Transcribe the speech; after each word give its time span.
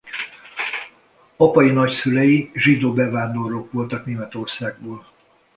Apai 1.37 1.69
nagyszülei 1.71 2.51
zsidó 2.53 2.93
bevándorlók 2.93 3.71
voltak 3.71 4.05
Németországból. 4.05 5.05